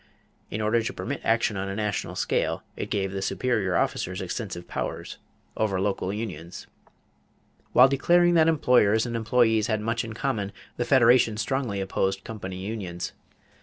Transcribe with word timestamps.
In 0.49 0.61
order 0.61 0.81
to 0.81 0.93
permit 0.93 1.21
action 1.23 1.55
on 1.57 1.69
a 1.69 1.75
national 1.75 2.15
scale, 2.15 2.63
it 2.75 2.89
gave 2.89 3.11
the 3.11 3.21
superior 3.21 3.75
officers 3.75 4.19
extensive 4.19 4.67
powers 4.67 5.19
over 5.55 5.79
local 5.79 6.11
unions. 6.11 6.65
While 7.73 7.87
declaring 7.87 8.33
that 8.33 8.47
employers 8.47 9.05
and 9.05 9.15
employees 9.15 9.67
had 9.67 9.79
much 9.79 10.03
in 10.03 10.13
common, 10.13 10.53
the 10.75 10.85
Federation 10.85 11.37
strongly 11.37 11.79
opposed 11.81 12.23
company 12.23 12.57
unions. 12.57 13.13